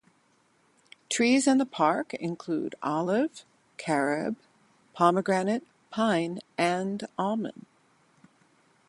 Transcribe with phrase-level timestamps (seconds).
[1.11, 3.45] Trees in the park include olive,
[3.77, 4.35] carob,
[4.93, 7.67] pomegranate, pine and almond.